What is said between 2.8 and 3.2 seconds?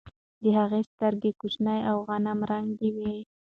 وه.